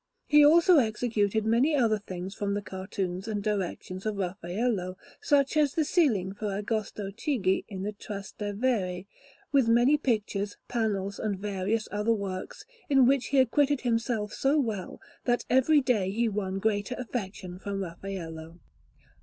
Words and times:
He 0.25 0.43
also 0.43 0.79
executed 0.79 1.45
many 1.45 1.75
other 1.75 1.99
things 1.99 2.33
from 2.33 2.55
the 2.55 2.63
cartoons 2.63 3.27
and 3.27 3.43
directions 3.43 4.03
of 4.07 4.17
Raffaello, 4.17 4.97
such 5.21 5.55
as 5.55 5.75
the 5.75 5.85
ceiling 5.85 6.33
for 6.33 6.53
Agostino 6.57 7.11
Chigi 7.11 7.65
in 7.67 7.83
the 7.83 7.91
Trastevere, 7.91 9.05
with 9.51 9.67
many 9.67 9.99
pictures, 9.99 10.57
panels, 10.67 11.19
and 11.19 11.37
various 11.37 11.87
other 11.91 12.13
works, 12.15 12.65
in 12.89 13.05
which 13.05 13.27
he 13.27 13.37
acquitted 13.37 13.81
himself 13.81 14.33
so 14.33 14.59
well, 14.59 14.99
that 15.25 15.45
every 15.51 15.81
day 15.81 16.09
he 16.09 16.27
won 16.27 16.57
greater 16.57 16.95
affection 16.97 17.59
from 17.59 17.83
Raffaello. 17.83 18.57